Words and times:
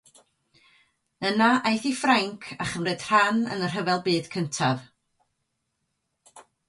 Yna 1.29 1.49
aeth 1.71 1.85
i 1.89 1.91
Ffrainc 1.99 2.47
a 2.65 2.67
chymryd 2.71 3.05
rhan 3.09 3.45
yn 3.57 3.67
y 3.67 3.69
Rhyfel 3.75 4.01
Byd 4.09 4.31
Cyntaf. 4.37 4.89